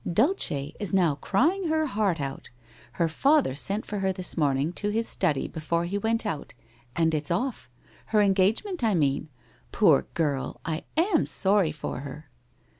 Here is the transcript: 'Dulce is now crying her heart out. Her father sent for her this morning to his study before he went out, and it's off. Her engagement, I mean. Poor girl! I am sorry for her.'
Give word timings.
'Dulce 0.11 0.49
is 0.79 0.93
now 0.95 1.13
crying 1.13 1.67
her 1.67 1.85
heart 1.85 2.19
out. 2.19 2.49
Her 2.93 3.07
father 3.07 3.53
sent 3.53 3.85
for 3.85 3.99
her 3.99 4.11
this 4.11 4.35
morning 4.35 4.73
to 4.73 4.89
his 4.89 5.07
study 5.07 5.47
before 5.47 5.85
he 5.85 5.95
went 5.99 6.25
out, 6.25 6.55
and 6.95 7.13
it's 7.13 7.29
off. 7.29 7.69
Her 8.07 8.19
engagement, 8.21 8.83
I 8.83 8.95
mean. 8.95 9.29
Poor 9.71 10.07
girl! 10.15 10.59
I 10.65 10.85
am 10.97 11.27
sorry 11.27 11.71
for 11.71 11.99
her.' 11.99 12.31